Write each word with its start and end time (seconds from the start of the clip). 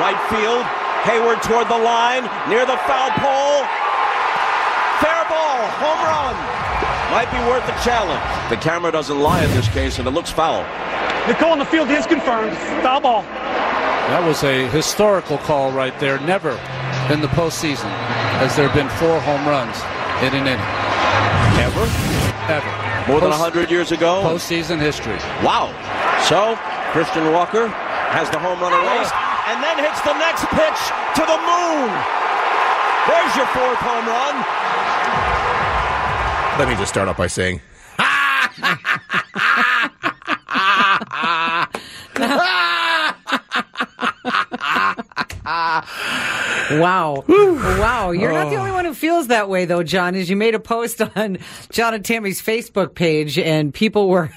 Right 0.00 0.16
field. 0.32 0.64
Hayward 1.04 1.42
toward 1.42 1.68
the 1.68 1.76
line. 1.76 2.24
Near 2.48 2.64
the 2.64 2.76
foul 2.88 3.10
pole. 3.20 3.60
Fair 5.04 5.22
ball. 5.28 5.60
Home 5.84 6.00
run. 6.08 6.34
Might 7.12 7.28
be 7.30 7.38
worth 7.50 7.64
a 7.68 7.76
challenge. 7.84 8.22
The 8.50 8.56
camera 8.56 8.90
doesn't 8.92 9.18
lie 9.18 9.44
in 9.44 9.50
this 9.50 9.68
case, 9.68 9.98
and 9.98 10.06
it 10.08 10.12
looks 10.12 10.30
foul. 10.30 10.62
The 11.28 11.34
call 11.34 11.52
on 11.52 11.58
the 11.58 11.64
field 11.66 11.90
is 11.90 12.06
confirmed. 12.06 12.56
Foul 12.82 13.00
ball. 13.00 13.22
That 13.22 14.22
was 14.26 14.42
a 14.42 14.66
historical 14.68 15.38
call 15.38 15.70
right 15.72 15.96
there. 16.00 16.18
Never 16.20 16.52
in 17.12 17.20
the 17.20 17.28
postseason 17.28 17.90
has 18.40 18.56
there 18.56 18.68
been 18.70 18.88
four 18.96 19.20
home 19.20 19.46
runs 19.46 19.76
in 20.24 20.32
an 20.34 20.46
inning. 20.46 20.64
Ever? 21.60 21.84
Ever. 22.48 22.72
More 23.10 23.20
than 23.20 23.30
Post- 23.30 23.40
100 23.40 23.70
years 23.70 23.92
ago? 23.92 24.22
Postseason 24.24 24.78
history. 24.80 25.16
Wow. 25.44 25.68
So, 26.28 26.56
Christian 26.92 27.32
Walker 27.32 27.68
has 27.68 28.30
the 28.30 28.38
home 28.38 28.60
run 28.60 28.72
erased 28.72 29.14
and 29.50 29.58
then 29.64 29.78
hits 29.82 30.00
the 30.02 30.12
next 30.14 30.46
pitch 30.54 30.80
to 31.18 31.22
the 31.26 31.38
moon. 31.42 31.90
There's 33.10 33.34
your 33.34 33.46
fourth 33.50 33.82
home 33.82 34.06
run. 34.06 34.36
Let 36.58 36.68
me 36.68 36.74
just 36.76 36.92
start 36.92 37.08
off 37.08 37.16
by 37.16 37.26
saying, 37.26 37.60
Wow. 46.70 47.24
wow. 47.26 48.10
You're 48.12 48.32
not 48.32 48.50
the 48.50 48.56
only 48.56 48.70
one 48.70 48.84
who 48.84 48.94
feels 48.94 49.26
that 49.28 49.48
way, 49.48 49.64
though, 49.64 49.82
John, 49.82 50.14
as 50.14 50.30
you 50.30 50.36
made 50.36 50.54
a 50.54 50.60
post 50.60 51.02
on 51.16 51.38
John 51.70 51.94
and 51.94 52.04
Tammy's 52.04 52.40
Facebook 52.40 52.94
page, 52.94 53.38
and 53.38 53.74
people 53.74 54.08
were. 54.08 54.30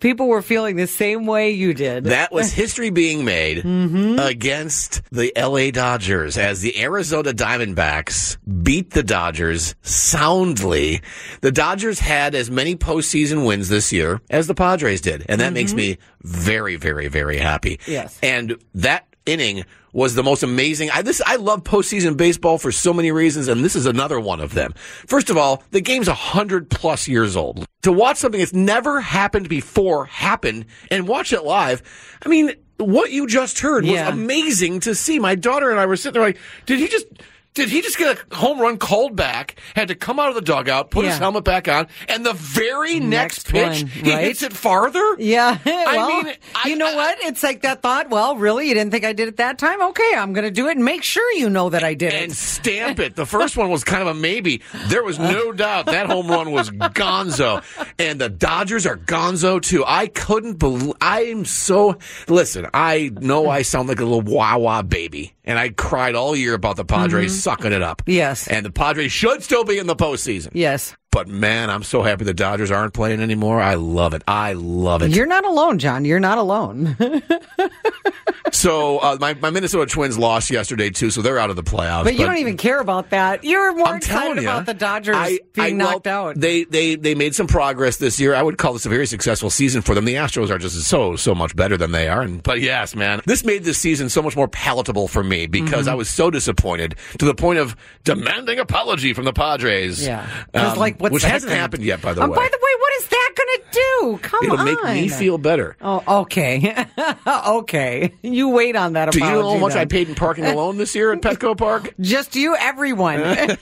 People 0.00 0.28
were 0.28 0.42
feeling 0.42 0.76
the 0.76 0.86
same 0.86 1.26
way 1.26 1.50
you 1.50 1.74
did. 1.74 2.04
that 2.04 2.32
was 2.32 2.52
history 2.52 2.90
being 2.90 3.24
made 3.24 3.58
mm-hmm. 3.58 4.18
against 4.18 5.02
the 5.10 5.32
LA 5.36 5.70
Dodgers 5.70 6.38
as 6.38 6.60
the 6.60 6.80
Arizona 6.82 7.32
Diamondbacks 7.32 8.38
beat 8.62 8.90
the 8.90 9.02
Dodgers 9.02 9.74
soundly. 9.82 11.02
The 11.40 11.52
Dodgers 11.52 11.98
had 11.98 12.34
as 12.34 12.50
many 12.50 12.76
postseason 12.76 13.46
wins 13.46 13.68
this 13.68 13.92
year 13.92 14.20
as 14.30 14.46
the 14.46 14.54
Padres 14.54 15.00
did, 15.00 15.24
and 15.28 15.40
that 15.40 15.52
makes 15.52 15.72
mm-hmm. 15.72 15.78
me 15.78 15.98
very, 16.22 16.76
very, 16.76 17.08
very 17.08 17.38
happy. 17.38 17.80
Yes. 17.86 18.18
And 18.22 18.56
that 18.74 19.06
inning 19.26 19.64
was 19.92 20.14
the 20.14 20.22
most 20.22 20.42
amazing. 20.42 20.90
I 20.90 21.02
this 21.02 21.20
I 21.24 21.36
love 21.36 21.64
postseason 21.64 22.16
baseball 22.16 22.58
for 22.58 22.72
so 22.72 22.92
many 22.92 23.10
reasons, 23.10 23.48
and 23.48 23.64
this 23.64 23.76
is 23.76 23.86
another 23.86 24.20
one 24.20 24.40
of 24.40 24.54
them. 24.54 24.74
First 25.06 25.30
of 25.30 25.36
all, 25.36 25.62
the 25.70 25.80
game's 25.80 26.08
a 26.08 26.14
hundred 26.14 26.70
plus 26.70 27.08
years 27.08 27.36
old. 27.36 27.66
To 27.82 27.92
watch 27.92 28.18
something 28.18 28.38
that's 28.40 28.52
never 28.52 29.00
happened 29.00 29.48
before 29.48 30.04
happen 30.06 30.66
and 30.90 31.08
watch 31.08 31.32
it 31.32 31.44
live, 31.44 31.82
I 32.24 32.28
mean, 32.28 32.52
what 32.76 33.10
you 33.10 33.26
just 33.26 33.58
heard 33.60 33.84
was 33.84 34.00
amazing 34.00 34.80
to 34.80 34.94
see. 34.94 35.18
My 35.18 35.34
daughter 35.34 35.70
and 35.70 35.80
I 35.80 35.86
were 35.86 35.96
sitting 35.96 36.14
there 36.14 36.22
like, 36.22 36.38
did 36.66 36.78
he 36.78 36.88
just 36.88 37.06
did 37.54 37.68
he 37.68 37.82
just 37.82 37.98
get 37.98 38.16
a 38.30 38.34
home 38.36 38.60
run 38.60 38.78
called 38.78 39.16
back? 39.16 39.56
Had 39.74 39.88
to 39.88 39.94
come 39.94 40.20
out 40.20 40.28
of 40.28 40.34
the 40.36 40.40
dugout, 40.40 40.90
put 40.90 41.04
his 41.04 41.18
helmet 41.18 41.44
back 41.44 41.66
on, 41.68 41.88
and 42.08 42.24
the 42.24 42.32
very 42.32 43.00
next, 43.00 43.10
Next 43.10 43.48
pitch, 43.48 43.82
one, 43.82 43.86
he 44.04 44.12
right? 44.12 44.24
hits 44.24 44.42
it 44.42 44.52
farther. 44.52 45.16
Yeah. 45.18 45.58
well, 45.66 46.22
mean, 46.22 46.34
I- 46.54 46.68
you 46.68 46.76
know 46.76 46.94
what? 46.94 47.18
It's 47.22 47.42
like 47.42 47.62
that 47.62 47.82
thought. 47.82 48.08
Well, 48.10 48.36
really? 48.36 48.68
You 48.68 48.74
didn't 48.74 48.92
think 48.92 49.04
I 49.04 49.12
did 49.12 49.28
it 49.28 49.36
that 49.38 49.58
time? 49.58 49.82
Okay, 49.82 50.12
I'm 50.16 50.32
going 50.32 50.44
to 50.44 50.50
do 50.50 50.68
it 50.68 50.76
and 50.76 50.84
make 50.84 51.02
sure 51.02 51.28
you 51.32 51.50
know 51.50 51.70
that 51.70 51.82
I 51.82 51.94
did 51.94 52.12
and 52.12 52.22
it. 52.22 52.24
And 52.24 52.32
stamp 52.36 52.98
it. 53.00 53.16
The 53.16 53.26
first 53.26 53.56
one 53.56 53.68
was 53.70 53.82
kind 53.84 54.02
of 54.02 54.08
a 54.08 54.14
maybe. 54.14 54.62
There 54.86 55.02
was 55.02 55.18
no 55.18 55.52
doubt 55.60 55.86
that 55.86 56.06
home 56.06 56.28
run 56.28 56.52
was 56.52 56.70
gonzo. 56.70 57.62
And 57.98 58.20
the 58.20 58.28
Dodgers 58.28 58.86
are 58.86 58.96
gonzo 58.96 59.60
too. 59.60 59.84
I 59.86 60.06
couldn't 60.06 60.58
believe, 60.58 60.92
I'm 61.00 61.44
so, 61.44 61.98
listen, 62.28 62.68
I 62.72 63.10
know 63.20 63.48
I 63.48 63.62
sound 63.62 63.88
like 63.88 64.00
a 64.00 64.04
little 64.04 64.22
wah 64.22 64.56
wah 64.56 64.82
baby. 64.82 65.34
And 65.50 65.58
I 65.58 65.70
cried 65.70 66.14
all 66.14 66.36
year 66.36 66.54
about 66.54 66.76
the 66.76 66.84
Padres 66.84 67.42
sucking 67.42 67.72
it 67.72 67.82
up. 67.82 68.02
Mm-hmm. 68.02 68.12
Yes. 68.12 68.46
And 68.46 68.64
the 68.64 68.70
Padres 68.70 69.10
should 69.10 69.42
still 69.42 69.64
be 69.64 69.78
in 69.78 69.88
the 69.88 69.96
postseason. 69.96 70.50
Yes. 70.52 70.94
But 71.12 71.26
man, 71.26 71.70
I'm 71.70 71.82
so 71.82 72.02
happy 72.02 72.24
the 72.24 72.32
Dodgers 72.32 72.70
aren't 72.70 72.94
playing 72.94 73.20
anymore. 73.20 73.60
I 73.60 73.74
love 73.74 74.14
it. 74.14 74.22
I 74.28 74.52
love 74.52 75.02
it. 75.02 75.10
You're 75.10 75.26
not 75.26 75.44
alone, 75.44 75.80
John. 75.80 76.04
You're 76.04 76.20
not 76.20 76.38
alone. 76.38 76.96
so 78.52 78.98
uh, 78.98 79.16
my, 79.20 79.34
my 79.34 79.50
Minnesota 79.50 79.86
Twins 79.90 80.18
lost 80.18 80.50
yesterday 80.50 80.90
too, 80.90 81.10
so 81.10 81.22
they're 81.22 81.38
out 81.38 81.50
of 81.50 81.56
the 81.56 81.62
playoffs. 81.62 82.04
but 82.04 82.14
you 82.14 82.24
don't 82.26 82.38
even 82.38 82.56
care 82.56 82.78
about 82.80 83.10
that. 83.10 83.44
You're 83.44 83.74
more 83.74 83.88
I'm 83.88 83.96
excited 83.96 84.42
ya, 84.42 84.50
about 84.50 84.66
the 84.66 84.74
Dodgers 84.74 85.16
I- 85.16 85.38
being 85.52 85.80
I- 85.80 85.84
well, 85.84 85.92
knocked 85.94 86.06
out. 86.06 86.36
They 86.38 86.64
they 86.64 86.94
they 86.96 87.14
made 87.14 87.34
some 87.34 87.46
progress 87.46 87.96
this 87.98 88.18
year. 88.20 88.34
I 88.34 88.42
would 88.42 88.58
call 88.58 88.72
this 88.72 88.86
a 88.86 88.88
very 88.88 89.06
successful 89.06 89.50
season 89.50 89.82
for 89.82 89.94
them. 89.94 90.04
The 90.04 90.14
Astros 90.14 90.50
are 90.50 90.58
just 90.58 90.80
so 90.84 91.16
so 91.16 91.34
much 91.34 91.54
better 91.56 91.76
than 91.76 91.92
they 91.92 92.08
are. 92.08 92.22
And 92.22 92.42
but 92.42 92.60
yes, 92.60 92.94
man, 92.94 93.20
this 93.26 93.44
made 93.44 93.64
this 93.64 93.78
season 93.78 94.08
so 94.08 94.22
much 94.22 94.36
more 94.36 94.48
palatable 94.48 95.08
for 95.08 95.22
me 95.22 95.46
because 95.46 95.70
Mm-hmm. 95.80 95.88
I 95.90 95.94
was 95.94 96.10
so 96.10 96.30
disappointed 96.30 96.94
to 97.18 97.24
the 97.24 97.34
point 97.34 97.58
of 97.58 97.74
demanding 98.04 98.58
apology 98.58 99.12
from 99.14 99.24
the 99.24 99.32
Padres. 99.32 100.04
yeah. 100.04 100.28
Um, 100.52 100.76
like, 100.78 100.99
what's 101.00 101.12
which 101.12 101.22
hasn't 101.24 101.50
gonna- 101.50 101.60
happened 101.60 101.84
yet, 101.84 102.00
by 102.02 102.12
the 102.14 102.22
Oh, 102.22 102.28
way. 102.28 102.36
By 102.36 102.48
the 102.50 102.58
way, 102.62 102.70
what 102.80 102.92
is 103.02 103.08
that 103.08 103.30
going 103.36 103.48
to 103.58 103.62
do? 103.72 104.18
Come 104.28 104.40
It'll 104.44 104.58
on. 104.58 104.64
make 104.64 104.82
me 104.84 105.08
feel 105.08 105.38
better. 105.38 105.76
Oh, 105.80 106.02
okay. 106.22 106.86
okay. 107.46 108.12
You 108.22 108.48
wait 108.50 108.76
on 108.76 108.92
that 108.94 109.10
Do 109.12 109.18
you 109.18 109.24
know 109.24 109.52
how 109.52 109.58
much 109.58 109.72
then. 109.74 109.82
I 109.82 109.84
paid 109.86 110.08
in 110.08 110.14
parking 110.14 110.44
alone 110.46 110.76
this 110.76 110.94
year 110.94 111.12
at 111.12 111.20
Petco 111.22 111.56
Park? 111.56 111.94
Just 112.00 112.36
you, 112.36 112.54
everyone. 112.56 113.20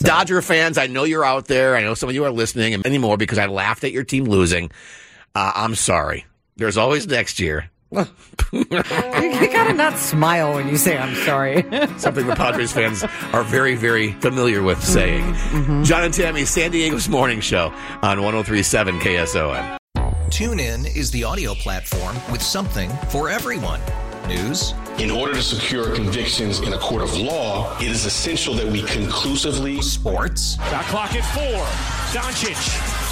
Dodger 0.00 0.42
fans, 0.42 0.78
I 0.78 0.86
know 0.88 1.04
you're 1.04 1.24
out 1.24 1.46
there. 1.46 1.76
I 1.76 1.82
know 1.82 1.94
some 1.94 2.08
of 2.08 2.14
you 2.14 2.24
are 2.24 2.30
listening 2.30 2.74
and 2.74 2.84
anymore 2.86 3.16
because 3.16 3.38
I 3.38 3.46
laughed 3.46 3.84
at 3.84 3.92
your 3.92 4.04
team 4.04 4.24
losing. 4.24 4.70
Uh, 5.34 5.52
I'm 5.54 5.74
sorry. 5.74 6.26
There's 6.56 6.76
always 6.76 7.06
next 7.06 7.40
year. 7.40 7.70
You 7.92 8.64
gotta 9.52 9.74
not 9.74 9.98
smile 9.98 10.54
when 10.54 10.68
you 10.68 10.76
say 10.76 10.98
I'm 10.98 11.14
sorry. 11.24 11.62
Something 11.98 12.26
the 12.26 12.34
Padres 12.36 12.72
fans 12.72 13.04
are 13.32 13.42
very, 13.44 13.74
very 13.74 14.12
familiar 14.12 14.62
with 14.62 14.82
saying. 14.82 15.24
Mm-hmm. 15.24 15.82
John 15.84 16.04
and 16.04 16.14
Tammy, 16.14 16.44
San 16.44 16.70
Diego's 16.70 17.08
morning 17.08 17.40
show 17.40 17.72
on 18.02 18.22
1037 18.22 18.98
KSON. 19.00 19.78
TuneIn 20.28 20.96
is 20.96 21.10
the 21.10 21.24
audio 21.24 21.54
platform 21.54 22.16
with 22.30 22.42
something 22.42 22.90
for 23.10 23.28
everyone. 23.28 23.80
News. 24.26 24.72
In 24.98 25.10
order 25.10 25.34
to 25.34 25.42
secure 25.42 25.94
convictions 25.94 26.60
in 26.60 26.72
a 26.72 26.78
court 26.78 27.02
of 27.02 27.16
law, 27.16 27.76
it 27.78 27.88
is 27.88 28.06
essential 28.06 28.54
that 28.54 28.66
we 28.66 28.82
conclusively. 28.82 29.82
Sports. 29.82 30.56
Shot 30.56 30.84
clock 30.86 31.14
at 31.14 31.24
four. 31.34 31.64
Doncic. 32.18 33.11